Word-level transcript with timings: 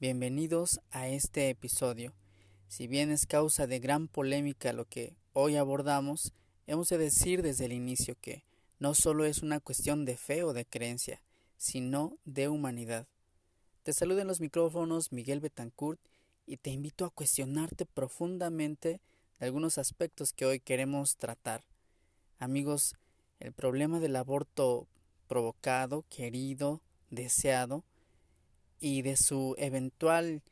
Bienvenidos 0.00 0.80
a 0.90 1.06
este 1.06 1.50
episodio. 1.50 2.14
Si 2.66 2.88
bien 2.88 3.12
es 3.12 3.26
causa 3.26 3.68
de 3.68 3.78
gran 3.78 4.08
polémica 4.08 4.72
lo 4.72 4.86
que 4.86 5.16
hoy 5.32 5.54
abordamos, 5.54 6.32
hemos 6.66 6.88
de 6.88 6.98
decir 6.98 7.42
desde 7.42 7.66
el 7.66 7.72
inicio 7.72 8.16
que 8.20 8.44
no 8.80 8.94
solo 8.94 9.24
es 9.24 9.44
una 9.44 9.60
cuestión 9.60 10.04
de 10.04 10.16
fe 10.16 10.42
o 10.42 10.52
de 10.52 10.66
creencia, 10.66 11.22
sino 11.56 12.18
de 12.24 12.48
humanidad. 12.48 13.06
Te 13.84 13.92
saludo 13.92 14.18
en 14.18 14.26
los 14.26 14.40
micrófonos 14.40 15.12
Miguel 15.12 15.38
Betancourt 15.38 16.00
y 16.44 16.56
te 16.56 16.70
invito 16.70 17.04
a 17.04 17.10
cuestionarte 17.10 17.86
profundamente 17.86 19.00
de 19.38 19.46
algunos 19.46 19.78
aspectos 19.78 20.32
que 20.32 20.44
hoy 20.44 20.58
queremos 20.58 21.16
tratar. 21.16 21.62
Amigos, 22.40 22.96
el 23.38 23.52
problema 23.52 24.00
del 24.00 24.16
aborto 24.16 24.88
provocado, 25.28 26.04
querido, 26.10 26.82
deseado, 27.10 27.84
y 28.80 29.02
de 29.02 29.16
su 29.16 29.54
eventual 29.58 30.42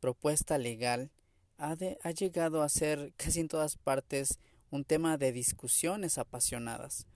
propuesta 0.00 0.58
legal 0.58 1.10
ha, 1.58 1.74
llegado 2.12 2.62
a 2.62 2.68
ser 2.68 3.12
casi 3.16 3.40
en 3.40 3.48
todas 3.48 3.76
partes 3.76 4.38
un 4.70 4.84
tema 4.84 5.16
de 5.16 5.32
discusiones 5.32 6.18
apasionadas. 6.18 7.06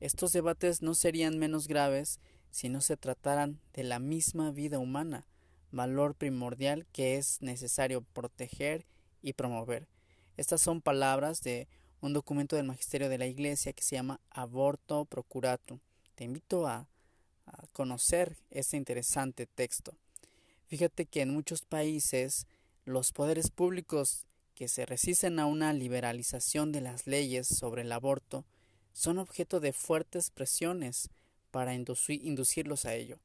Estos 0.00 0.32
debates 0.32 0.82
no 0.82 0.94
serían 0.94 1.38
menos 1.38 1.68
graves 1.68 2.20
si 2.50 2.68
no 2.68 2.80
se 2.80 2.96
trataran 2.96 3.60
de 3.72 3.84
la 3.84 3.98
misma 3.98 4.50
vida 4.50 4.78
humana, 4.78 5.26
valor 5.70 6.14
primordial 6.14 6.86
que 6.92 7.16
es 7.16 7.40
necesario 7.42 8.02
proteger 8.02 8.86
y 9.20 9.34
promover. 9.34 9.88
Estas 10.36 10.62
son 10.62 10.80
palabras 10.80 11.42
de 11.42 11.68
un 12.00 12.12
documento 12.12 12.56
del 12.56 12.66
Magisterio 12.66 13.08
de 13.08 13.18
la 13.18 13.26
Iglesia 13.26 13.72
que 13.72 13.82
se 13.82 13.96
llama 13.96 14.20
Aborto 14.30 15.04
Procuratum. 15.04 15.78
Te 16.14 16.24
invito 16.24 16.66
a, 16.66 16.88
a 17.46 17.66
conocer 17.72 18.36
este 18.50 18.76
interesante 18.76 19.46
texto. 19.46 19.94
Fíjate 20.66 21.06
que 21.06 21.20
en 21.20 21.30
muchos 21.30 21.62
países 21.62 22.46
los 22.84 23.12
poderes 23.12 23.50
públicos 23.50 24.26
que 24.54 24.68
se 24.68 24.86
resisten 24.86 25.38
a 25.38 25.46
una 25.46 25.72
liberalización 25.72 26.72
de 26.72 26.80
las 26.80 27.06
leyes 27.06 27.46
sobre 27.46 27.82
el 27.82 27.92
aborto 27.92 28.44
son 28.92 29.18
objeto 29.18 29.60
de 29.60 29.72
fuertes 29.72 30.30
presiones 30.30 31.08
para 31.50 31.74
inducirlos 31.74 32.84
a 32.84 32.94
ello. 32.94 33.18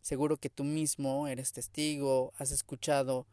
Seguro 0.00 0.36
que 0.36 0.50
tú 0.50 0.64
mismo 0.64 1.28
eres 1.28 1.52
testigo, 1.52 2.32
has 2.36 2.50
escuchado 2.50 3.26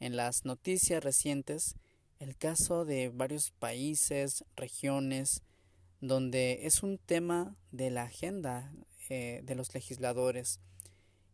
en 0.00 0.16
las 0.16 0.44
noticias 0.44 1.02
recientes 1.02 1.76
el 2.18 2.36
caso 2.36 2.84
de 2.84 3.08
varios 3.08 3.52
países, 3.52 4.44
regiones, 4.56 5.42
donde 6.00 6.66
es 6.66 6.82
un 6.82 6.98
tema 6.98 7.56
de 7.70 7.90
la 7.90 8.04
agenda 8.04 8.72
eh, 9.08 9.40
de 9.44 9.54
los 9.54 9.74
legisladores 9.74 10.60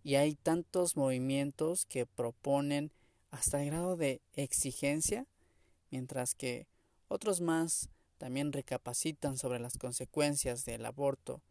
y 0.05 0.17
hay 0.17 0.35
tantos 0.35 0.97
movimientos 0.97 1.87
que 1.87 2.05
proponen 2.05 2.93
hasta 3.31 3.63
el 3.63 3.71
grado 3.71 3.97
de 3.97 4.21
exigencia, 4.35 5.27
mientras 5.91 6.35
que 6.35 6.69
otros 7.09 7.41
más 7.41 7.89
también 8.19 8.53
recapacitan 8.53 9.39
sobre 9.39 9.59
las 9.59 9.79
consecuencias 9.79 10.65
del 10.65 10.85
aborto 10.85 11.43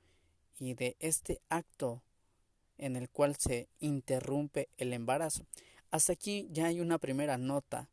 y 0.59 0.75
de 0.75 0.95
este 0.99 1.41
acto 1.49 2.03
en 2.77 2.95
el 2.95 3.09
cual 3.09 3.35
se 3.37 3.69
interrumpe 3.79 4.69
el 4.77 4.93
embarazo. 4.93 5.45
Hasta 5.89 6.13
aquí 6.13 6.47
ya 6.51 6.67
hay 6.67 6.79
una 6.79 6.99
primera 6.99 7.37
nota. 7.37 7.89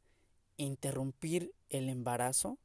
¿Interrumpir 0.56 1.52
el 1.68 1.88
embarazo? 1.88 2.58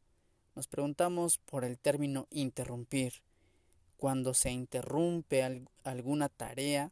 Nos 0.53 0.67
preguntamos 0.67 1.37
por 1.37 1.63
el 1.63 1.77
término 1.77 2.27
interrumpir. 2.29 3.24
Cuando 3.97 4.33
se 4.33 4.51
interrumpe 4.51 5.67
alguna 5.83 6.29
tarea, 6.29 6.91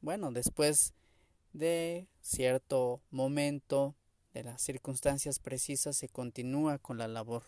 bueno, 0.00 0.32
después 0.32 0.92
de 1.52 2.08
cierto 2.20 3.00
momento, 3.10 3.94
de 4.34 4.42
las 4.42 4.60
circunstancias 4.60 5.38
precisas, 5.38 5.96
se 5.96 6.08
continúa 6.08 6.78
con 6.78 6.98
la 6.98 7.08
labor. 7.08 7.44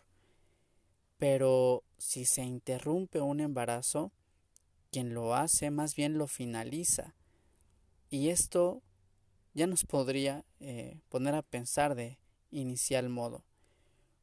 Pero 1.18 1.82
si 1.98 2.24
se 2.24 2.42
interrumpe 2.42 3.20
un 3.20 3.40
embarazo, 3.40 4.12
quien 4.90 5.12
lo 5.12 5.34
hace 5.34 5.70
más 5.70 5.96
bien 5.96 6.16
lo 6.16 6.28
finaliza. 6.28 7.14
Y 8.08 8.28
esto 8.28 8.82
ya 9.52 9.66
nos 9.66 9.84
podría 9.84 10.44
eh, 10.60 11.00
poner 11.08 11.34
a 11.34 11.42
pensar 11.42 11.94
de 11.94 12.18
inicial 12.50 13.08
modo. 13.08 13.44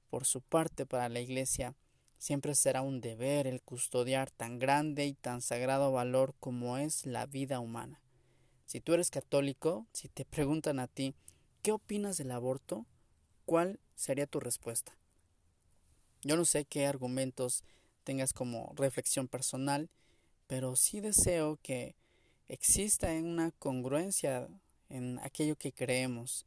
Por 0.09 0.25
su 0.25 0.41
parte, 0.41 0.85
para 0.85 1.09
la 1.09 1.19
Iglesia, 1.19 1.75
siempre 2.23 2.55
será 2.55 2.81
un 2.81 3.01
deber 3.01 3.47
el 3.47 3.61
custodiar 3.61 4.31
tan 4.31 4.57
grande 4.57 5.05
y 5.05 5.13
tan 5.13 5.41
sagrado 5.41 5.91
valor 5.91 6.33
como 6.39 6.77
es 6.77 7.05
la 7.05 7.25
vida 7.25 7.59
humana. 7.59 7.99
Si 8.65 8.79
tú 8.79 8.93
eres 8.93 9.09
católico, 9.09 9.87
si 9.91 10.07
te 10.07 10.23
preguntan 10.35 10.79
a 10.79 10.87
ti, 10.87 11.15
¿qué 11.63 11.73
opinas 11.73 12.15
del 12.15 12.31
aborto? 12.31 12.85
¿Cuál 13.43 13.81
sería 13.95 14.25
tu 14.25 14.39
respuesta? 14.39 14.97
Yo 16.21 16.37
no 16.37 16.45
sé 16.45 16.63
qué 16.63 16.85
argumentos 16.85 17.65
tengas 18.05 18.31
como 18.31 18.71
reflexión 18.73 19.27
personal, 19.27 19.89
pero 20.47 20.77
sí 20.77 21.01
deseo 21.01 21.59
que 21.61 21.97
exista 22.47 23.11
una 23.11 23.51
congruencia 23.51 24.47
en 24.87 25.19
aquello 25.23 25.57
que 25.57 25.73
creemos. 25.73 26.45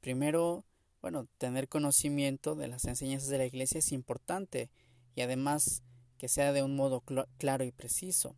Primero, 0.00 0.64
bueno, 1.02 1.28
tener 1.36 1.68
conocimiento 1.68 2.54
de 2.54 2.68
las 2.68 2.86
enseñanzas 2.86 3.28
de 3.28 3.36
la 3.36 3.44
Iglesia 3.44 3.80
es 3.80 3.92
importante 3.92 4.70
y 5.14 5.22
además 5.22 5.82
que 6.18 6.28
sea 6.28 6.52
de 6.52 6.62
un 6.62 6.76
modo 6.76 7.02
claro 7.38 7.64
y 7.64 7.72
preciso. 7.72 8.36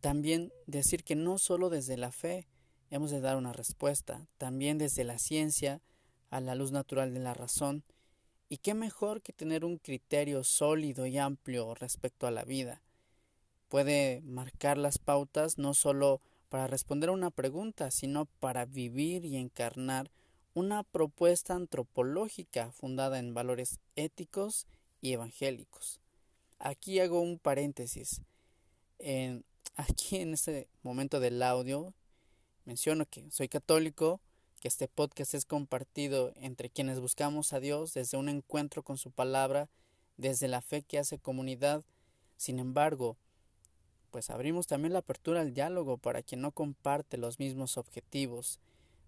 También 0.00 0.52
decir 0.66 1.04
que 1.04 1.14
no 1.14 1.38
solo 1.38 1.70
desde 1.70 1.96
la 1.96 2.12
fe 2.12 2.48
hemos 2.90 3.10
de 3.10 3.20
dar 3.20 3.36
una 3.36 3.52
respuesta, 3.52 4.26
también 4.38 4.78
desde 4.78 5.04
la 5.04 5.18
ciencia, 5.18 5.80
a 6.30 6.40
la 6.40 6.54
luz 6.54 6.72
natural 6.72 7.14
de 7.14 7.20
la 7.20 7.34
razón, 7.34 7.84
y 8.48 8.58
qué 8.58 8.74
mejor 8.74 9.22
que 9.22 9.32
tener 9.32 9.64
un 9.64 9.78
criterio 9.78 10.44
sólido 10.44 11.06
y 11.06 11.18
amplio 11.18 11.74
respecto 11.74 12.26
a 12.26 12.30
la 12.30 12.44
vida. 12.44 12.82
Puede 13.68 14.20
marcar 14.22 14.76
las 14.76 14.98
pautas 14.98 15.56
no 15.56 15.72
solo 15.72 16.20
para 16.50 16.66
responder 16.66 17.08
a 17.08 17.12
una 17.12 17.30
pregunta, 17.30 17.90
sino 17.90 18.26
para 18.26 18.66
vivir 18.66 19.24
y 19.24 19.36
encarnar 19.36 20.10
una 20.52 20.82
propuesta 20.82 21.54
antropológica 21.54 22.72
fundada 22.72 23.18
en 23.18 23.32
valores 23.32 23.80
éticos 23.96 24.66
y 25.02 25.12
evangélicos. 25.12 26.00
Aquí 26.58 26.98
hago 27.00 27.20
un 27.20 27.38
paréntesis. 27.38 28.22
En 28.98 29.44
aquí 29.76 30.16
en 30.16 30.34
este 30.34 30.68
momento 30.82 31.20
del 31.20 31.42
audio 31.42 31.92
menciono 32.64 33.06
que 33.06 33.30
soy 33.30 33.48
católico, 33.48 34.20
que 34.60 34.68
este 34.68 34.86
podcast 34.86 35.34
es 35.34 35.44
compartido 35.44 36.32
entre 36.36 36.70
quienes 36.70 37.00
buscamos 37.00 37.52
a 37.52 37.60
Dios 37.60 37.94
desde 37.94 38.16
un 38.16 38.28
encuentro 38.28 38.82
con 38.82 38.96
su 38.96 39.10
palabra, 39.10 39.68
desde 40.16 40.46
la 40.46 40.60
fe 40.60 40.82
que 40.82 40.98
hace 40.98 41.18
comunidad. 41.18 41.82
Sin 42.36 42.60
embargo, 42.60 43.16
pues 44.12 44.30
abrimos 44.30 44.66
también 44.66 44.92
la 44.92 45.00
apertura 45.00 45.40
al 45.40 45.54
diálogo 45.54 45.96
para 45.96 46.22
quien 46.22 46.40
no 46.42 46.52
comparte 46.52 47.16
los 47.16 47.40
mismos 47.40 47.76
objetivos. 47.76 48.60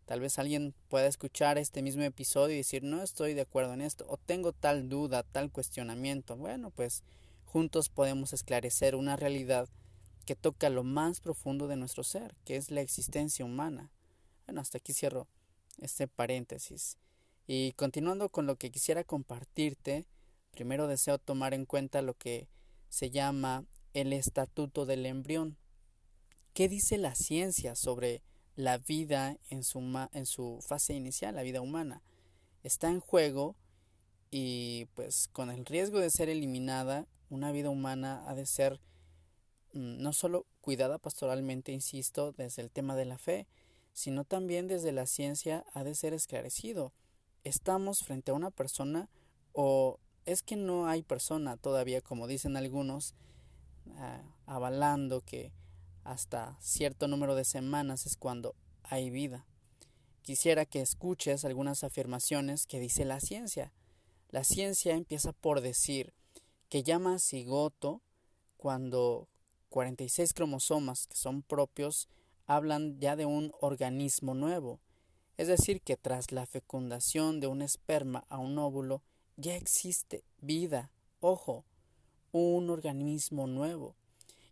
Tal 0.05 0.21
vez 0.21 0.39
alguien 0.39 0.75
pueda 0.89 1.07
escuchar 1.07 1.56
este 1.56 1.83
mismo 1.83 2.03
episodio 2.03 2.55
y 2.55 2.59
decir 2.59 2.83
no 2.83 3.03
estoy 3.03 3.35
de 3.35 3.41
acuerdo 3.41 3.73
en 3.73 3.81
esto 3.81 4.05
o 4.09 4.19
tengo 4.19 4.53
tal 4.53 4.89
duda, 4.89 5.23
tal 5.23 5.51
cuestionamiento. 5.51 6.37
Bueno, 6.37 6.71
pues 6.71 7.03
juntos 7.45 7.89
podemos 7.89 8.33
esclarecer 8.33 8.97
una 8.97 9.17
realidad 9.17 9.69
que 10.27 10.37
toca 10.37 10.69
lo 10.71 10.85
más 10.85 11.21
profundo 11.21 11.69
de 11.69 11.77
nuestro 11.77 12.05
ser, 12.05 12.35
que 12.45 12.56
es 12.56 12.71
la 12.71 12.81
existencia 12.81 13.45
humana. 13.45 13.91
Bueno, 14.47 14.61
hasta 14.61 14.79
aquí 14.79 14.93
cierro 14.93 15.27
este 15.81 16.09
paréntesis. 16.09 16.99
Y 17.47 17.73
continuando 17.73 18.29
con 18.29 18.47
lo 18.47 18.57
que 18.57 18.71
quisiera 18.71 19.05
compartirte, 19.05 20.07
primero 20.50 20.87
deseo 20.87 21.19
tomar 21.19 21.55
en 21.55 21.67
cuenta 21.67 22.03
lo 22.03 22.15
que 22.15 22.49
se 22.89 23.11
llama 23.11 23.65
el 23.93 24.12
estatuto 24.12 24.87
del 24.87 25.07
embrión. 25.07 25.57
¿Qué 26.53 26.69
dice 26.69 26.99
la 26.99 27.15
ciencia 27.15 27.75
sobre 27.75 28.23
la 28.56 28.79
vida 28.79 29.37
en 29.51 29.65
su, 29.65 29.81
en 30.12 30.27
su 30.27 30.61
fase 30.67 30.95
inicial, 30.95 31.35
la 31.35 31.43
vida 31.43 31.61
humana? 31.61 32.03
Está 32.62 32.89
en 32.89 33.01
juego 33.01 33.56
y 34.31 34.87
pues 34.95 35.29
con 35.33 35.51
el 35.51 35.67
riesgo 35.67 36.01
de 36.01 36.11
ser 36.11 36.29
eliminada, 36.29 37.06
una 37.31 37.53
vida 37.53 37.71
humana 37.71 38.25
ha 38.27 38.35
de 38.35 38.47
ser 38.47 38.81
Mm, 39.75 40.01
no 40.01 40.12
solo 40.12 40.47
cuidada 40.61 40.99
pastoralmente, 40.99 41.73
insisto, 41.73 42.33
desde 42.33 42.62
el 42.62 42.71
tema 42.71 42.95
de 42.95 43.06
la 43.06 43.19
fe, 43.19 43.49
sino 43.93 44.25
también 44.25 44.69
desde 44.69 44.93
la 44.93 45.07
ciencia 45.07 45.65
ha 45.75 45.85
de 45.85 45.95
ser 45.95 46.15
esclarecido. 46.15 46.93
¿estamos 47.43 47.99
frente 47.99 48.31
a 48.31 48.35
una 48.35 48.50
persona 48.50 49.11
o 49.53 49.99
es 50.25 50.43
que 50.43 50.57
no 50.57 50.87
hay 50.87 51.03
persona 51.03 51.59
todavía, 51.59 52.00
como 52.00 52.27
dicen 52.27 52.57
algunos, 52.57 53.15
ah, 53.97 54.23
avalando 54.47 55.21
que 55.21 55.53
hasta 56.05 56.56
cierto 56.61 57.09
número 57.09 57.35
de 57.35 57.45
semanas 57.45 58.06
es 58.06 58.17
cuando 58.17 58.55
hay 58.83 59.11
vida? 59.11 59.47
Quisiera 60.23 60.65
que 60.65 60.81
escuches 60.81 61.45
algunas 61.45 61.85
afirmaciones 61.85 62.67
que 62.67 62.81
dice 62.81 63.05
la 63.05 63.21
ciencia. 63.21 63.73
La 64.31 64.45
ciencia 64.45 64.95
empieza 64.95 65.33
por 65.33 65.61
decir 65.61 66.15
que 66.69 66.83
llama 66.83 67.19
cigoto 67.19 68.03
cuando 68.56 69.29
46 69.69 70.33
cromosomas 70.35 71.06
que 71.06 71.17
son 71.17 71.43
propios 71.43 72.09
hablan 72.47 72.99
ya 73.00 73.17
de 73.17 73.27
un 73.27 73.53
organismo 73.61 74.35
nuevo, 74.35 74.81
es 75.37 75.49
decir, 75.49 75.81
que 75.81 75.97
tras 75.97 76.31
la 76.33 76.47
fecundación 76.47 77.41
de 77.41 77.49
un 77.49 77.61
esperma 77.61 78.25
a 78.29 78.39
un 78.39 78.57
óvulo 78.59 79.03
ya 79.37 79.57
existe 79.57 80.25
vida, 80.41 80.93
ojo, 81.21 81.65
un 82.31 82.71
organismo 82.71 83.47
nuevo. 83.47 83.97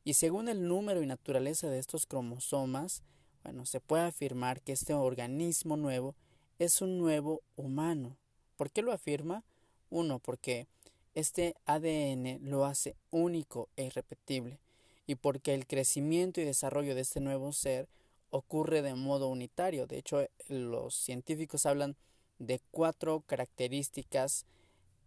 Y 0.04 0.14
según 0.14 0.48
el 0.48 0.66
número 0.66 1.02
y 1.02 1.06
naturaleza 1.06 1.68
de 1.68 1.78
estos 1.78 2.06
cromosomas, 2.06 3.02
bueno, 3.44 3.66
se 3.66 3.80
puede 3.80 4.04
afirmar 4.04 4.60
que 4.60 4.72
este 4.72 4.94
organismo 4.94 5.76
nuevo 5.76 6.14
es 6.58 6.80
un 6.80 6.98
nuevo 6.98 7.42
humano. 7.56 8.16
¿Por 8.56 8.70
qué 8.70 8.82
lo 8.82 8.92
afirma? 8.92 9.44
Uno, 9.90 10.18
porque 10.18 10.66
este 11.14 11.54
ADN 11.66 12.38
lo 12.42 12.64
hace 12.64 12.96
único 13.10 13.68
e 13.76 13.84
irrepetible 13.84 14.58
y 15.06 15.16
porque 15.16 15.54
el 15.54 15.66
crecimiento 15.66 16.40
y 16.40 16.44
desarrollo 16.44 16.94
de 16.94 17.02
este 17.02 17.20
nuevo 17.20 17.52
ser 17.52 17.88
ocurre 18.30 18.82
de 18.82 18.94
modo 18.94 19.28
unitario. 19.28 19.86
De 19.86 19.98
hecho, 19.98 20.26
los 20.48 20.94
científicos 20.94 21.66
hablan 21.66 21.96
de 22.38 22.60
cuatro 22.70 23.22
características 23.26 24.46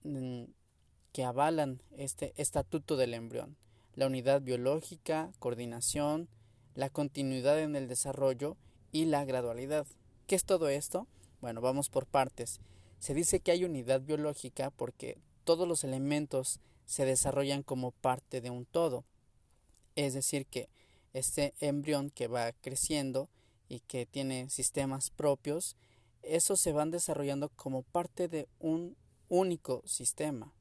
mm, 0.03 0.43
que 1.11 1.23
avalan 1.23 1.81
este 1.97 2.33
estatuto 2.37 2.97
del 2.97 3.13
embrión. 3.13 3.57
La 3.95 4.07
unidad 4.07 4.41
biológica, 4.41 5.31
coordinación, 5.39 6.27
la 6.73 6.89
continuidad 6.89 7.59
en 7.61 7.77
el 7.77 7.87
desarrollo 7.87 8.57
y 8.91 9.05
la 9.05 9.23
gradualidad. 9.23 9.87
¿Qué 10.27 10.35
es 10.35 10.43
todo 10.43 10.67
esto? 10.67 11.07
Bueno, 11.39 11.61
vamos 11.61 11.89
por 11.89 12.05
partes. 12.05 12.59
Se 12.99 13.13
dice 13.13 13.39
que 13.39 13.51
hay 13.51 13.63
unidad 13.63 14.01
biológica 14.01 14.69
porque 14.69 15.17
todos 15.45 15.65
los 15.65 15.85
elementos 15.85 16.59
se 16.85 17.05
desarrollan 17.05 17.63
como 17.63 17.91
parte 17.91 18.41
de 18.41 18.49
un 18.49 18.65
todo. 18.65 19.05
Es 19.95 20.13
decir, 20.13 20.45
que 20.45 20.67
este 21.13 21.53
embrión 21.61 22.09
que 22.09 22.27
va 22.27 22.51
creciendo 22.51 23.29
y 23.69 23.79
que 23.79 24.05
tiene 24.05 24.49
sistemas 24.49 25.09
propios, 25.09 25.77
esos 26.21 26.59
se 26.59 26.73
van 26.73 26.91
desarrollando 26.91 27.47
como 27.49 27.83
parte 27.83 28.27
de 28.27 28.49
un 28.59 28.97
único 29.29 29.81
sistema. 29.85 30.53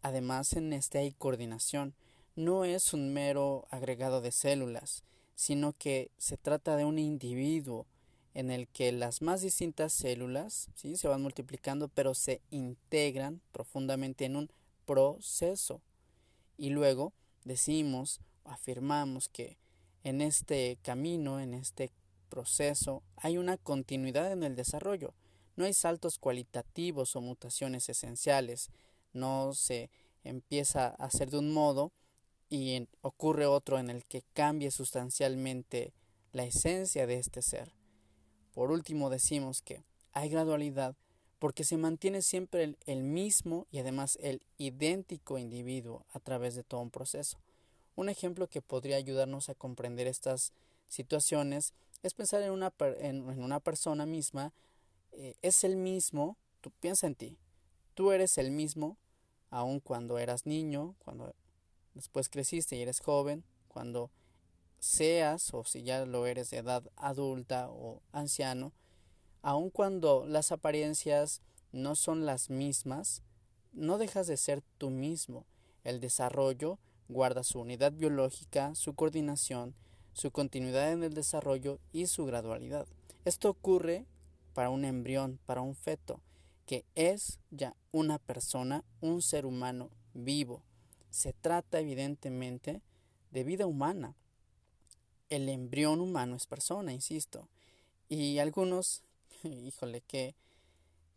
Además, 0.00 0.54
en 0.54 0.72
este 0.72 0.98
hay 0.98 1.12
coordinación. 1.12 1.94
No 2.36 2.64
es 2.64 2.92
un 2.92 3.12
mero 3.12 3.66
agregado 3.70 4.20
de 4.20 4.32
células, 4.32 5.04
sino 5.36 5.72
que 5.72 6.10
se 6.18 6.36
trata 6.36 6.76
de 6.76 6.84
un 6.84 6.98
individuo 6.98 7.86
en 8.34 8.50
el 8.50 8.66
que 8.66 8.90
las 8.90 9.22
más 9.22 9.40
distintas 9.40 9.92
células 9.92 10.68
¿sí? 10.74 10.96
se 10.96 11.06
van 11.06 11.22
multiplicando, 11.22 11.86
pero 11.86 12.12
se 12.14 12.40
integran 12.50 13.40
profundamente 13.52 14.24
en 14.24 14.34
un 14.34 14.50
proceso. 14.84 15.80
Y 16.58 16.70
luego 16.70 17.12
decimos, 17.44 18.20
afirmamos 18.44 19.28
que 19.28 19.56
en 20.02 20.20
este 20.20 20.78
camino, 20.82 21.38
en 21.38 21.54
este 21.54 21.92
proceso, 22.28 23.04
hay 23.16 23.38
una 23.38 23.56
continuidad 23.58 24.32
en 24.32 24.42
el 24.42 24.56
desarrollo. 24.56 25.14
No 25.54 25.66
hay 25.66 25.72
saltos 25.72 26.18
cualitativos 26.18 27.14
o 27.14 27.20
mutaciones 27.20 27.88
esenciales. 27.88 28.70
No 29.12 29.54
se 29.54 29.88
empieza 30.24 30.88
a 30.88 31.04
hacer 31.04 31.30
de 31.30 31.38
un 31.38 31.52
modo 31.52 31.92
y 32.54 32.88
ocurre 33.00 33.46
otro 33.46 33.80
en 33.80 33.90
el 33.90 34.04
que 34.04 34.22
cambie 34.32 34.70
sustancialmente 34.70 35.92
la 36.32 36.44
esencia 36.44 37.04
de 37.06 37.18
este 37.18 37.42
ser. 37.42 37.72
Por 38.52 38.70
último 38.70 39.10
decimos 39.10 39.60
que 39.60 39.82
hay 40.12 40.28
gradualidad 40.28 40.94
porque 41.40 41.64
se 41.64 41.76
mantiene 41.76 42.22
siempre 42.22 42.76
el, 42.86 43.02
mismo 43.02 43.66
y 43.72 43.80
además 43.80 44.16
el 44.22 44.40
idéntico 44.56 45.36
individuo 45.36 46.06
a 46.12 46.20
través 46.20 46.54
de 46.54 46.62
todo 46.62 46.80
un 46.80 46.90
proceso. 46.90 47.38
Un 47.96 48.08
ejemplo 48.08 48.48
que 48.48 48.62
podría 48.62 48.96
ayudarnos 48.96 49.48
a 49.48 49.54
comprender 49.56 50.06
estas 50.06 50.52
situaciones 50.88 51.74
es 52.04 52.14
pensar 52.14 52.42
en 52.42 52.52
una, 52.52 52.72
en, 52.98 53.22
una 53.22 53.58
persona 53.58 54.06
misma, 54.06 54.52
eh, 55.10 55.34
es 55.42 55.64
el 55.64 55.76
mismo, 55.76 56.36
tú 56.60 56.70
piensa 56.80 57.08
en 57.08 57.16
ti, 57.16 57.36
tú 57.94 58.12
eres 58.12 58.38
el 58.38 58.52
mismo 58.52 58.96
aun 59.50 59.80
cuando 59.80 60.18
eras 60.18 60.46
niño, 60.46 60.94
cuando 60.98 61.34
después 61.94 62.28
creciste 62.28 62.76
y 62.76 62.82
eres 62.82 63.00
joven, 63.00 63.44
cuando 63.68 64.10
seas 64.78 65.54
o 65.54 65.64
si 65.64 65.82
ya 65.82 66.04
lo 66.04 66.26
eres 66.26 66.50
de 66.50 66.58
edad 66.58 66.84
adulta 66.96 67.68
o 67.70 68.02
anciano, 68.12 68.72
aun 69.42 69.70
cuando 69.70 70.26
las 70.26 70.52
apariencias 70.52 71.40
no 71.72 71.96
son 71.96 72.26
las 72.26 72.50
mismas, 72.50 73.22
no 73.72 73.98
dejas 73.98 74.26
de 74.26 74.36
ser 74.36 74.62
tú 74.78 74.90
mismo. 74.90 75.46
El 75.82 76.00
desarrollo 76.00 76.78
guarda 77.08 77.42
su 77.42 77.60
unidad 77.60 77.92
biológica, 77.92 78.74
su 78.74 78.94
coordinación, 78.94 79.74
su 80.12 80.30
continuidad 80.30 80.92
en 80.92 81.02
el 81.02 81.14
desarrollo 81.14 81.80
y 81.92 82.06
su 82.06 82.24
gradualidad. 82.24 82.86
Esto 83.24 83.50
ocurre 83.50 84.06
para 84.54 84.70
un 84.70 84.84
embrión, 84.84 85.40
para 85.44 85.60
un 85.60 85.74
feto, 85.74 86.20
que 86.66 86.84
es 86.94 87.40
ya 87.50 87.76
una 87.90 88.18
persona, 88.18 88.84
un 89.00 89.20
ser 89.20 89.44
humano 89.44 89.90
vivo. 90.14 90.62
Se 91.14 91.32
trata 91.32 91.78
evidentemente 91.78 92.82
de 93.30 93.44
vida 93.44 93.66
humana, 93.66 94.16
el 95.28 95.48
embrión 95.48 96.00
humano 96.00 96.34
es 96.34 96.48
persona, 96.48 96.92
insisto. 96.92 97.48
Y 98.08 98.40
algunos, 98.40 99.04
híjole, 99.44 100.00
qué, 100.00 100.34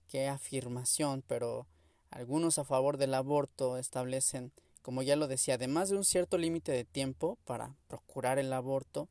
qué 0.07 0.27
afirmación, 0.27 1.23
pero 1.25 1.65
algunos 2.11 2.59
a 2.59 2.63
favor 2.63 2.97
del 2.97 3.15
aborto 3.15 3.75
establecen, 3.79 4.51
como 4.83 5.01
ya 5.01 5.15
lo 5.15 5.27
decía, 5.27 5.55
además 5.55 5.89
de 5.89 5.97
un 5.97 6.05
cierto 6.05 6.37
límite 6.37 6.71
de 6.71 6.85
tiempo 6.85 7.39
para 7.43 7.75
procurar 7.87 8.37
el 8.37 8.53
aborto, 8.53 9.09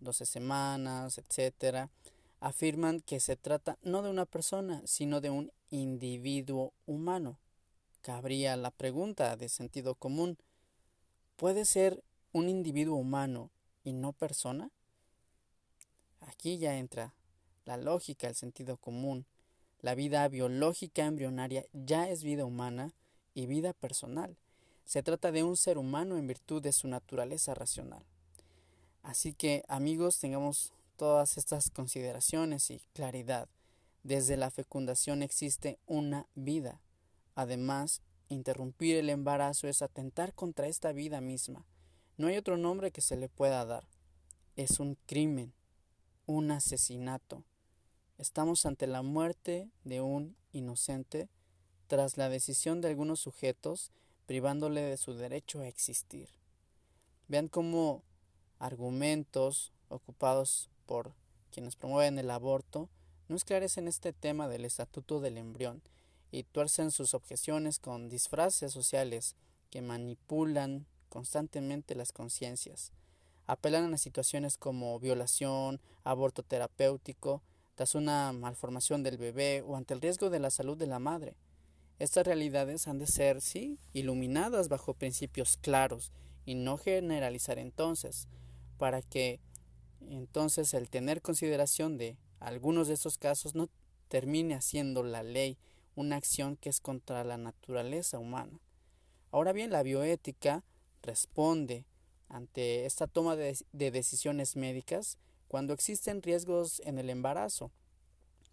12 0.00 0.26
semanas, 0.26 1.18
etcétera, 1.18 1.90
afirman 2.40 3.02
que 3.02 3.20
se 3.20 3.36
trata 3.36 3.78
no 3.82 4.02
de 4.02 4.10
una 4.10 4.26
persona, 4.26 4.82
sino 4.84 5.20
de 5.20 5.30
un 5.30 5.52
individuo 5.70 6.72
humano. 6.86 7.38
Cabría 8.08 8.56
la 8.56 8.70
pregunta 8.70 9.36
de 9.36 9.50
sentido 9.50 9.94
común, 9.94 10.38
¿puede 11.36 11.66
ser 11.66 12.02
un 12.32 12.48
individuo 12.48 12.96
humano 12.96 13.50
y 13.84 13.92
no 13.92 14.14
persona? 14.14 14.70
Aquí 16.22 16.56
ya 16.56 16.78
entra 16.78 17.12
la 17.66 17.76
lógica, 17.76 18.26
el 18.26 18.34
sentido 18.34 18.78
común. 18.78 19.26
La 19.82 19.94
vida 19.94 20.26
biológica 20.26 21.04
embrionaria 21.04 21.66
ya 21.74 22.08
es 22.08 22.22
vida 22.22 22.46
humana 22.46 22.94
y 23.34 23.44
vida 23.44 23.74
personal. 23.74 24.38
Se 24.86 25.02
trata 25.02 25.30
de 25.30 25.42
un 25.42 25.58
ser 25.58 25.76
humano 25.76 26.16
en 26.16 26.26
virtud 26.26 26.62
de 26.62 26.72
su 26.72 26.88
naturaleza 26.88 27.52
racional. 27.52 28.06
Así 29.02 29.34
que 29.34 29.64
amigos, 29.68 30.18
tengamos 30.18 30.72
todas 30.96 31.36
estas 31.36 31.68
consideraciones 31.68 32.70
y 32.70 32.80
claridad. 32.94 33.50
Desde 34.02 34.38
la 34.38 34.50
fecundación 34.50 35.22
existe 35.22 35.78
una 35.86 36.26
vida. 36.34 36.80
Además, 37.38 38.02
interrumpir 38.28 38.96
el 38.96 39.08
embarazo 39.10 39.68
es 39.68 39.80
atentar 39.80 40.34
contra 40.34 40.66
esta 40.66 40.90
vida 40.90 41.20
misma. 41.20 41.64
No 42.16 42.26
hay 42.26 42.36
otro 42.36 42.56
nombre 42.56 42.90
que 42.90 43.00
se 43.00 43.14
le 43.14 43.28
pueda 43.28 43.64
dar. 43.64 43.86
Es 44.56 44.80
un 44.80 44.96
crimen, 45.06 45.54
un 46.26 46.50
asesinato. 46.50 47.44
Estamos 48.16 48.66
ante 48.66 48.88
la 48.88 49.02
muerte 49.02 49.70
de 49.84 50.00
un 50.00 50.36
inocente 50.50 51.28
tras 51.86 52.16
la 52.16 52.28
decisión 52.28 52.80
de 52.80 52.88
algunos 52.88 53.20
sujetos 53.20 53.92
privándole 54.26 54.80
de 54.80 54.96
su 54.96 55.14
derecho 55.14 55.60
a 55.60 55.68
existir. 55.68 56.30
Vean 57.28 57.46
cómo 57.46 58.02
argumentos 58.58 59.72
ocupados 59.90 60.70
por 60.86 61.14
quienes 61.52 61.76
promueven 61.76 62.18
el 62.18 62.32
aborto 62.32 62.90
no 63.28 63.36
esclarecen 63.36 63.86
este 63.86 64.12
tema 64.12 64.48
del 64.48 64.64
estatuto 64.64 65.20
del 65.20 65.38
embrión 65.38 65.84
y 66.30 66.44
tuercen 66.44 66.90
sus 66.90 67.14
objeciones 67.14 67.78
con 67.78 68.08
disfraces 68.08 68.72
sociales 68.72 69.36
que 69.70 69.82
manipulan 69.82 70.86
constantemente 71.08 71.94
las 71.94 72.12
conciencias. 72.12 72.92
Apelan 73.46 73.94
a 73.94 73.98
situaciones 73.98 74.58
como 74.58 74.98
violación, 75.00 75.80
aborto 76.04 76.42
terapéutico, 76.42 77.42
tras 77.74 77.94
una 77.94 78.32
malformación 78.32 79.02
del 79.02 79.16
bebé 79.18 79.62
o 79.66 79.76
ante 79.76 79.94
el 79.94 80.00
riesgo 80.00 80.30
de 80.30 80.40
la 80.40 80.50
salud 80.50 80.76
de 80.76 80.86
la 80.86 80.98
madre. 80.98 81.36
Estas 81.98 82.26
realidades 82.26 82.88
han 82.88 82.98
de 82.98 83.06
ser, 83.06 83.40
sí, 83.40 83.78
iluminadas 83.92 84.68
bajo 84.68 84.94
principios 84.94 85.56
claros 85.56 86.12
y 86.44 86.54
no 86.54 86.76
generalizar 86.76 87.58
entonces, 87.58 88.28
para 88.78 89.02
que 89.02 89.40
entonces 90.00 90.74
el 90.74 90.90
tener 90.90 91.22
consideración 91.22 91.98
de 91.98 92.16
algunos 92.40 92.88
de 92.88 92.94
estos 92.94 93.18
casos 93.18 93.54
no, 93.54 93.68
termine 94.08 94.54
haciendo 94.54 95.02
la 95.02 95.22
ley 95.22 95.58
una 95.98 96.14
acción 96.14 96.56
que 96.56 96.68
es 96.68 96.80
contra 96.80 97.24
la 97.24 97.36
naturaleza 97.36 98.20
humana. 98.20 98.60
Ahora 99.32 99.52
bien, 99.52 99.72
la 99.72 99.82
bioética 99.82 100.62
responde 101.02 101.86
ante 102.28 102.86
esta 102.86 103.08
toma 103.08 103.34
de, 103.34 103.58
decisiones 103.72 104.54
médicas 104.54 105.18
cuando 105.48 105.72
existen 105.72 106.22
riesgos 106.22 106.80
en 106.84 106.98
el 106.98 107.10
embarazo. 107.10 107.72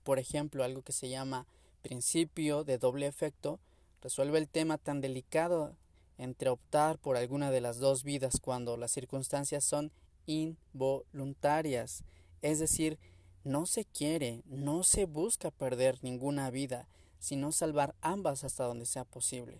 Por 0.03 0.17
ejemplo, 0.17 0.63
algo 0.63 0.81
que 0.81 0.91
se 0.91 1.07
llama 1.07 1.45
principio 1.83 2.63
de 2.63 2.79
doble 2.79 3.05
efecto 3.05 3.59
resuelve 4.01 4.39
el 4.39 4.49
tema 4.49 4.79
tan 4.79 4.99
delicado 4.99 5.75
entre 6.17 6.49
optar 6.49 6.97
por 6.97 7.15
alguna 7.15 7.51
de 7.51 7.61
las 7.61 7.77
dos 7.77 8.03
vidas 8.03 8.39
cuando 8.41 8.75
las 8.75 8.91
circunstancias 8.91 9.63
son 9.63 9.91
involuntarias, 10.25 12.03
es 12.41 12.57
decir, 12.57 12.97
no 13.43 13.67
se 13.67 13.85
quiere, 13.85 14.41
no 14.47 14.81
se 14.81 15.05
busca 15.05 15.51
perder 15.51 15.99
ninguna 16.01 16.49
vida, 16.49 16.87
sino 17.25 17.51
salvar 17.51 17.95
ambas 18.01 18.43
hasta 18.43 18.65
donde 18.65 18.85
sea 18.85 19.03
posible. 19.03 19.59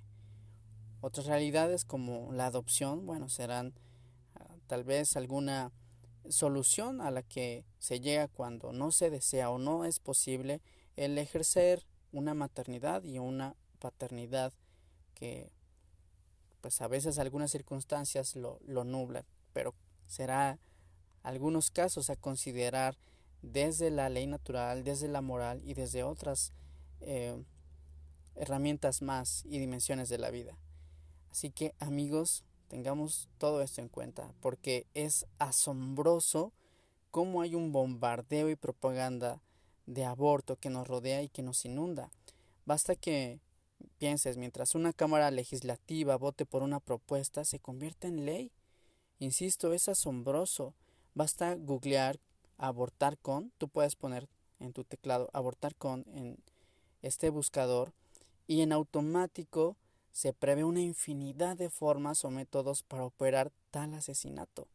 Otras 1.02 1.26
realidades 1.26 1.84
como 1.84 2.32
la 2.32 2.46
adopción, 2.46 3.08
bueno, 3.08 3.28
serán 3.28 3.74
ah, 4.36 4.56
tal 4.68 4.84
vez 4.84 5.18
alguna 5.18 5.72
solución 6.30 7.02
a 7.02 7.10
la 7.10 7.24
que 7.24 7.66
se 7.80 8.00
llega 8.00 8.28
cuando 8.28 8.72
no 8.72 8.92
se 8.92 9.10
desea 9.10 9.50
o 9.50 9.58
no 9.58 9.84
es 9.84 10.00
posible 10.00 10.62
el 10.96 11.18
ejercer 11.18 11.88
una 12.12 12.36
maternidad 12.36 13.04
y 13.04 13.18
una 13.18 13.56
paternidad 13.80 14.54
que 15.16 15.50
pues 16.62 16.80
a 16.82 16.88
veces 16.88 17.18
algunas 17.18 17.50
circunstancias 17.50 18.36
lo, 18.36 18.60
lo 18.68 18.84
nublan, 18.84 19.26
pero 19.54 19.74
será 20.06 20.60
algunos 21.24 21.72
casos 21.72 22.12
a 22.12 22.16
considerar 22.16 22.96
desde 23.42 23.90
la 23.90 24.10
ley 24.10 24.28
natural, 24.28 24.84
desde 24.84 25.08
la 25.08 25.22
moral 25.22 25.64
y 25.66 25.74
desde 25.74 26.04
otras 26.04 26.54
eh, 27.02 27.44
herramientas 28.36 29.02
más 29.02 29.44
y 29.46 29.60
dimensiones 29.60 30.10
de 30.10 30.18
la 30.18 30.32
vida. 30.32 30.58
Así 31.32 31.52
que 31.52 31.74
amigos, 31.80 32.44
tengamos 32.68 33.30
todo 33.38 33.62
esto 33.62 33.82
en 33.82 33.90
cuenta, 33.90 34.34
porque 34.42 34.88
es 34.94 35.26
asombroso 35.40 36.54
cómo 37.12 37.42
hay 37.42 37.56
un 37.56 37.72
bombardeo 37.72 38.50
y 38.50 38.56
propaganda 38.56 39.42
de 39.86 40.06
aborto 40.06 40.58
que 40.58 40.70
nos 40.70 40.88
rodea 40.88 41.22
y 41.22 41.30
que 41.30 41.44
nos 41.44 41.66
inunda. 41.66 42.12
Basta 42.66 42.96
que 42.96 43.40
pienses, 43.98 44.38
mientras 44.38 44.76
una 44.76 44.94
Cámara 44.94 45.32
Legislativa 45.32 46.18
vote 46.18 46.46
por 46.46 46.64
una 46.64 46.80
propuesta, 46.80 47.46
se 47.46 47.60
convierte 47.60 48.08
en 48.08 48.26
ley. 48.26 48.52
Insisto, 49.20 49.74
es 49.74 49.88
asombroso. 49.88 50.74
Basta 51.14 51.56
googlear 51.56 52.20
abortar 52.58 53.18
con, 53.18 53.52
tú 53.58 53.68
puedes 53.68 53.96
poner 53.96 54.28
en 54.60 54.74
tu 54.74 54.84
teclado 54.84 55.30
abortar 55.34 55.76
con 55.76 56.06
en 56.14 56.38
este 57.02 57.30
buscador 57.30 57.94
y 58.48 58.62
en 58.62 58.72
automático 58.72 59.76
se 60.12 60.34
prevé 60.34 60.64
una 60.64 60.82
infinidad 60.82 61.58
de 61.58 61.70
formas 61.70 62.24
o 62.24 62.30
métodos 62.30 62.84
para 62.84 63.06
operar 63.06 63.52
tal 63.72 63.94
asesinato. 63.94 64.68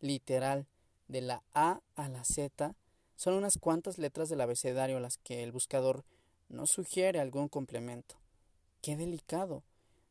Literal, 0.00 0.66
de 1.08 1.20
la 1.20 1.42
A 1.54 1.80
a 1.94 2.08
la 2.08 2.24
Z 2.24 2.74
son 3.16 3.34
unas 3.34 3.58
cuantas 3.58 3.98
letras 3.98 4.28
del 4.28 4.40
abecedario 4.40 5.00
las 5.00 5.18
que 5.18 5.42
el 5.42 5.52
buscador 5.52 6.04
no 6.48 6.66
sugiere 6.66 7.20
algún 7.20 7.48
complemento. 7.48 8.16
Qué 8.82 8.96
delicado. 8.96 9.62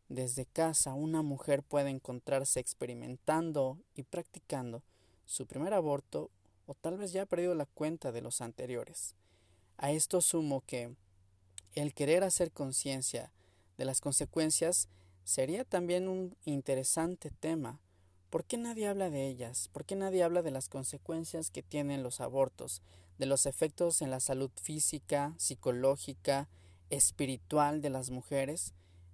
Desde 0.08 0.46
casa 0.46 0.94
una 0.94 1.22
mujer 1.22 1.64
puede 1.64 1.90
encontrarse 1.90 2.60
experimentando 2.60 3.80
y 3.96 4.04
practicando 4.04 4.84
su 5.26 5.48
primer 5.48 5.74
aborto 5.74 6.30
o 6.68 6.74
tal 6.76 6.98
vez 6.98 7.12
ya 7.12 7.24
ha 7.24 7.26
perdido 7.26 7.56
la 7.56 7.66
cuenta 7.66 8.12
de 8.12 8.22
los 8.22 8.42
anteriores. 8.42 9.16
A 9.78 9.92
esto 9.92 10.22
sumo 10.22 10.62
que 10.66 10.96
el 11.76 11.94
querer 11.94 12.24
hacer 12.24 12.52
conciencia 12.52 13.32
de 13.78 13.86
las 13.86 14.02
consecuencias 14.02 14.88
sería 15.26 15.66
también 15.66 16.08
un 16.08 16.36
interesante 16.46 17.32
tema. 17.32 17.80
¿Por 18.30 18.46
qué 18.46 18.58
nadie 18.58 18.88
habla 18.88 19.10
de 19.10 19.28
ellas? 19.28 19.70
¿Por 19.72 19.86
qué 19.86 19.96
nadie 19.96 20.24
habla 20.24 20.42
de 20.42 20.52
las 20.52 20.70
consecuencias 20.70 21.52
que 21.52 21.64
tienen 21.64 22.04
los 22.04 22.22
abortos, 22.22 22.82
de 23.18 23.26
los 23.26 23.46
efectos 23.46 24.02
en 24.02 24.12
la 24.12 24.20
salud 24.20 24.52
física, 24.56 25.34
psicológica, 25.38 26.48
espiritual 26.90 27.82
de 27.82 27.90
las 27.90 28.10
mujeres, 28.10 28.74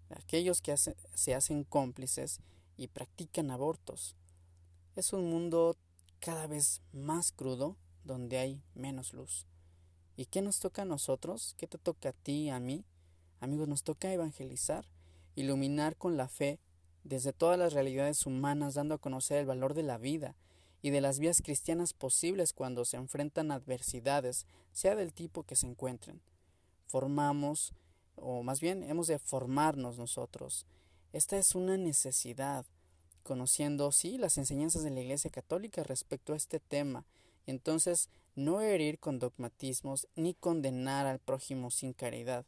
aquellos 0.09 0.61
que 0.61 0.75
se 0.77 1.35
hacen 1.35 1.63
cómplices 1.63 2.39
y 2.77 2.87
practican 2.87 3.51
abortos? 3.51 4.15
Es 4.95 5.13
un 5.13 5.29
mundo 5.29 5.77
cada 6.19 6.47
vez 6.47 6.81
más 6.91 7.31
crudo 7.31 7.77
donde 8.03 8.37
hay 8.37 8.61
menos 8.75 9.13
luz. 9.13 9.45
¿Y 10.15 10.25
qué 10.25 10.41
nos 10.41 10.59
toca 10.59 10.83
a 10.83 10.85
nosotros? 10.85 11.55
¿Qué 11.57 11.67
te 11.67 11.77
toca 11.77 12.09
a 12.09 12.13
ti, 12.13 12.49
a 12.49 12.59
mí? 12.59 12.85
Amigos, 13.39 13.67
nos 13.67 13.83
toca 13.83 14.13
evangelizar, 14.13 14.85
iluminar 15.35 15.95
con 15.95 16.17
la 16.17 16.27
fe 16.27 16.59
desde 17.03 17.33
todas 17.33 17.57
las 17.57 17.73
realidades 17.73 18.25
humanas, 18.25 18.75
dando 18.75 18.95
a 18.95 18.99
conocer 18.99 19.37
el 19.37 19.45
valor 19.45 19.73
de 19.73 19.83
la 19.83 19.97
vida 19.97 20.35
y 20.81 20.89
de 20.89 21.01
las 21.01 21.19
vías 21.19 21.41
cristianas 21.41 21.93
posibles 21.93 22.53
cuando 22.53 22.85
se 22.85 22.97
enfrentan 22.97 23.51
adversidades, 23.51 24.45
sea 24.73 24.95
del 24.95 25.13
tipo 25.13 25.43
que 25.43 25.55
se 25.55 25.67
encuentren. 25.67 26.21
Formamos, 26.87 27.73
o 28.15 28.43
más 28.43 28.59
bien 28.61 28.83
hemos 28.83 29.07
de 29.07 29.19
formarnos 29.19 29.97
nosotros. 29.97 30.65
Esta 31.13 31.37
es 31.37 31.55
una 31.55 31.77
necesidad 31.77 32.65
conociendo, 33.23 33.91
sí, 33.91 34.17
las 34.17 34.37
enseñanzas 34.37 34.83
de 34.83 34.91
la 34.91 35.01
Iglesia 35.01 35.29
Católica 35.29 35.83
respecto 35.83 36.33
a 36.33 36.37
este 36.37 36.59
tema. 36.59 37.05
Entonces, 37.45 38.09
no 38.35 38.61
herir 38.61 38.99
con 38.99 39.19
dogmatismos 39.19 40.07
ni 40.15 40.33
condenar 40.33 41.05
al 41.05 41.19
prójimo 41.19 41.71
sin 41.71 41.93
caridad. 41.93 42.45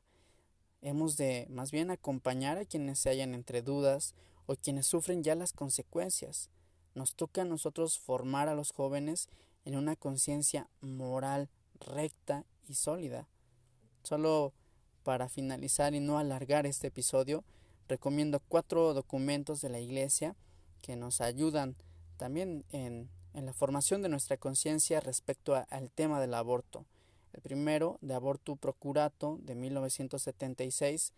Hemos 0.82 1.18
de 1.18 1.48
más 1.50 1.72
bien 1.72 1.92
acompañar 1.92 2.58
a 2.58 2.66
quienes 2.66 3.00
se 3.00 3.10
hallan 3.10 3.34
entre 3.34 3.62
dudas 3.62 4.16
o 4.46 4.56
quienes 4.56 4.88
sufren 4.88 5.24
ya 5.24 5.36
las 5.36 5.54
consecuencias. 5.54 6.50
Nos 6.96 7.16
toca 7.16 7.42
a 7.42 7.46
nosotros 7.46 8.00
formar 8.00 8.50
a 8.50 8.56
los 8.56 8.72
jóvenes 8.72 9.30
en 9.66 9.76
una 9.76 9.96
conciencia 9.96 10.70
moral 10.82 11.50
recta 11.80 12.46
y 12.68 12.76
sólida. 12.76 13.28
Solo 14.04 14.54
para 15.04 15.30
finalizar 15.30 15.94
y 15.94 16.00
no 16.00 16.18
alargar 16.18 16.66
este 16.66 16.88
episodio, 16.88 17.44
recomiendo 17.88 18.40
cuatro 18.40 18.94
documentos 18.94 19.62
de 19.62 19.70
la 19.70 19.80
Iglesia 19.80 20.36
que 20.82 20.96
nos 20.96 21.22
ayudan 21.22 21.76
también 22.18 22.66
en, 22.72 23.10
la 23.42 23.54
formación 23.54 24.02
de 24.02 24.10
nuestra 24.10 24.38
conciencia 24.38 25.00
respecto 25.00 25.56
al 25.70 25.90
tema 25.92 26.22
del 26.22 26.34
aborto. 26.34 26.86
El 27.34 27.42
primero, 27.42 27.98
de 28.02 28.14
Aborto 28.14 28.56
Procurato, 28.56 29.40
de 29.42 29.56
1976, 29.56 31.14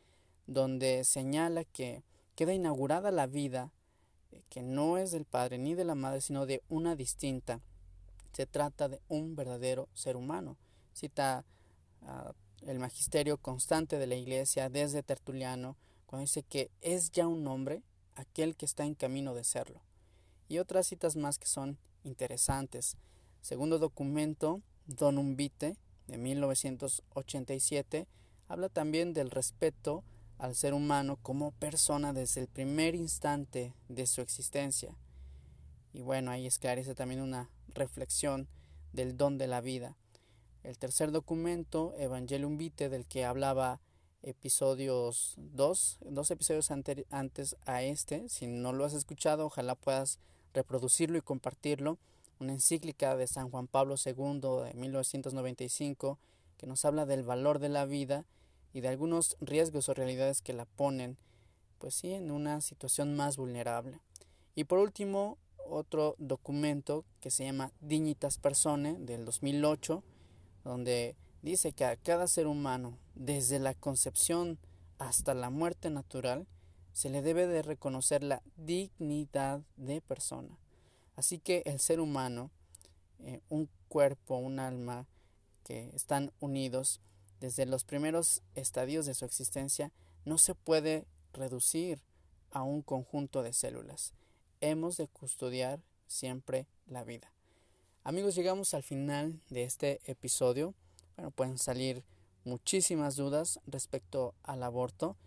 donde 0.47 1.03
señala 1.03 1.65
que 1.65 2.03
queda 2.35 2.53
inaugurada 2.53 3.11
la 3.11 3.27
vida 3.27 3.71
eh, 4.31 4.41
que 4.49 4.63
no 4.63 4.97
es 4.97 5.11
del 5.11 5.25
padre 5.25 5.57
ni 5.57 5.73
de 5.73 5.83
la 5.83 5.95
madre, 5.95 6.21
sino 6.21 6.45
de 6.45 6.61
una 6.69 6.95
distinta. 6.95 7.59
Se 8.31 8.45
trata 8.45 8.87
de 8.87 9.01
un 9.07 9.35
verdadero 9.35 9.89
ser 9.93 10.15
humano. 10.15 10.57
Cita 10.93 11.43
el 12.61 12.79
magisterio 12.79 13.37
constante 13.37 13.97
de 13.97 14.07
la 14.07 14.15
Iglesia 14.15 14.69
desde 14.69 15.01
Tertuliano, 15.03 15.75
cuando 16.05 16.21
dice 16.21 16.43
que 16.43 16.69
es 16.81 17.11
ya 17.11 17.27
un 17.27 17.47
hombre 17.47 17.81
aquel 18.15 18.55
que 18.55 18.65
está 18.65 18.85
en 18.85 18.95
camino 18.95 19.33
de 19.33 19.43
serlo. 19.43 19.81
Y 20.47 20.59
otras 20.59 20.87
citas 20.87 21.15
más 21.15 21.39
que 21.39 21.47
son 21.47 21.77
interesantes. 22.05 22.97
Segundo 23.41 23.79
documento, 23.79 24.61
Donum 24.87 25.35
Vitae, 25.35 25.75
de 26.07 26.17
1987, 26.17 28.07
habla 28.47 28.69
también 28.69 29.13
del 29.13 29.31
respeto 29.31 30.03
al 30.37 30.55
ser 30.55 30.73
humano 30.73 31.17
como 31.21 31.51
persona 31.51 32.13
desde 32.13 32.41
el 32.41 32.47
primer 32.47 32.95
instante 32.95 33.73
de 33.89 34.05
su 34.07 34.21
existencia. 34.21 34.95
Y 35.93 36.01
bueno, 36.01 36.31
ahí 36.31 36.45
esclarece 36.45 36.93
también 36.93 37.21
una 37.21 37.49
reflexión 37.73 38.47
del 38.93 39.17
don 39.17 39.37
de 39.37 39.47
la 39.47 39.61
vida. 39.61 39.97
El 40.63 40.77
tercer 40.77 41.11
documento, 41.11 41.93
Evangelium 41.97 42.57
Vitae, 42.57 42.89
del 42.89 43.05
que 43.05 43.23
hablaba 43.25 43.79
episodios 44.23 45.35
dos, 45.37 45.99
dos 46.01 46.31
episodios 46.31 46.71
antes 46.71 47.55
a 47.65 47.83
este. 47.83 48.27
Si 48.29 48.47
no 48.47 48.73
lo 48.73 48.83
has 48.83 48.93
escuchado, 48.93 49.45
ojalá 49.45 49.75
puedas 49.75 50.19
reproducirlo 50.55 51.17
y 51.17 51.21
compartirlo. 51.21 51.99
Una 52.39 52.53
encíclica 52.53 53.15
de 53.15 53.27
San 53.27 53.49
Juan 53.49 53.67
Pablo 53.67 53.95
II 54.03 54.63
de 54.65 54.73
1995 54.73 56.17
que 56.57 56.67
nos 56.67 56.85
habla 56.85 57.05
del 57.05 57.23
valor 57.23 57.59
de 57.59 57.69
la 57.69 57.85
vida 57.85 58.25
y 58.73 58.81
de 58.81 58.87
algunos 58.87 59.37
riesgos 59.39 59.87
o 59.87 59.93
realidades 59.93 60.41
que 60.41 60.53
la 60.53 60.65
ponen, 60.65 61.17
pues 61.77 61.95
sí, 61.95 62.13
en 62.13 62.31
una 62.31 62.61
situación 62.61 63.15
más 63.15 63.37
vulnerable. 63.37 63.99
Y 64.55 64.65
por 64.65 64.79
último, 64.79 65.37
otro 65.69 66.15
documento 66.17 67.05
que 67.21 67.31
se 67.31 67.45
llama 67.45 67.71
Dignitas 67.79 68.37
Persone 68.37 68.95
del 68.99 69.25
2008, 69.25 70.03
donde 70.63 71.15
dice 71.41 71.73
que 71.73 71.85
a 71.85 71.95
cada 71.95 72.27
ser 72.27 72.47
humano, 72.47 72.97
desde 73.15 73.59
la 73.59 73.73
concepción 73.73 74.57
hasta 74.99 75.33
la 75.33 75.49
muerte 75.49 75.89
natural, 75.89 76.47
se 76.95 77.09
le 77.09 77.21
debe 77.21 77.45
de 77.45 77.61
reconocer 77.61 78.23
la 78.23 78.41
dignidad 78.55 79.59
de 79.75 79.99
persona. 79.99 80.57
Así 81.17 81.39
que 81.39 81.61
el 81.65 81.81
ser 81.81 81.99
humano, 81.99 82.51
eh, 83.19 83.41
un 83.49 83.67
cuerpo, 83.89 84.37
un 84.37 84.59
alma 84.59 85.05
que 85.65 85.89
están 85.93 86.31
unidos, 86.39 87.01
desde 87.41 87.65
los 87.65 87.83
primeros 87.83 88.43
estadios 88.55 89.05
de 89.05 89.13
su 89.13 89.25
existencia, 89.25 89.91
no 90.23 90.37
se 90.37 90.55
puede 90.55 91.05
reducir 91.33 92.01
a 92.51 92.63
un 92.63 92.81
conjunto 92.81 93.43
de 93.43 93.51
células. 93.51 94.13
Hemos 94.61 94.95
de 94.95 95.09
custodiar 95.09 95.81
siempre 96.07 96.65
la 96.87 97.03
vida. 97.03 97.29
Amigos, 98.05 98.35
llegamos 98.35 98.73
al 98.73 98.83
final 98.83 99.41
de 99.49 99.63
este 99.63 99.99
episodio. 100.05 100.73
Bueno, 101.17 101.31
pueden 101.31 101.57
salir 101.57 102.05
muchísimas 102.45 103.17
dudas 103.17 103.59
respecto 103.67 104.33
al 104.43 104.63
aborto. 104.63 105.17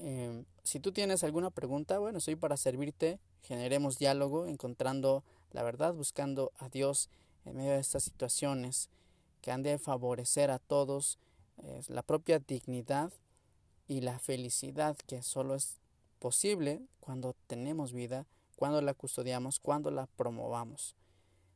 Em, 0.00 0.44
si 0.62 0.80
tú 0.80 0.92
tienes 0.92 1.24
alguna 1.24 1.50
pregunta, 1.50 1.98
bueno, 1.98 2.18
estoy 2.18 2.36
para 2.36 2.56
servirte. 2.56 3.18
Generemos 3.42 3.98
diálogo, 3.98 4.46
encontrando 4.46 5.24
la 5.52 5.62
verdad, 5.62 5.94
buscando 5.94 6.52
a 6.58 6.68
Dios 6.68 7.10
en 7.44 7.56
medio 7.56 7.72
de 7.72 7.80
estas 7.80 8.04
situaciones 8.04 8.88
que 9.42 9.52
han 9.52 9.62
de 9.62 9.78
favorecer 9.78 10.50
a 10.50 10.58
todos 10.58 11.18
la 11.88 12.02
propia 12.02 12.38
dignidad 12.38 13.12
y 13.86 14.00
la 14.00 14.18
felicidad 14.18 14.96
que 15.06 15.22
solo 15.22 15.54
es 15.54 15.78
posible 16.18 16.80
cuando 17.00 17.36
tenemos 17.46 17.92
vida, 17.92 18.26
cuando 18.56 18.80
la 18.80 18.94
custodiamos, 18.94 19.60
cuando 19.60 19.90
la 19.90 20.06
promovamos. 20.06 20.96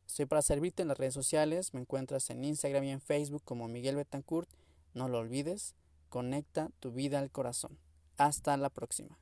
Estoy 0.07 0.27
para 0.27 0.43
servirte 0.43 0.83
en 0.83 0.89
las 0.89 0.99
redes 0.99 1.15
sociales, 1.15 1.75
me 1.75 1.81
encuentras 1.81 2.31
en 2.31 2.45
Instagram 2.45 2.85
y 2.85 2.91
en 2.91 3.01
Facebook 3.01 3.43
como 3.45 3.69
Miguel 3.69 3.97
Betancourt. 3.97 4.49
No 4.95 5.09
lo 5.09 5.19
olvides, 5.19 5.75
conecta 6.09 6.71
tu 6.81 6.93
vida 6.93 7.19
al 7.19 7.31
corazón. 7.31 7.79
Hasta 8.19 8.57
la 8.57 8.69
próxima. 8.69 9.17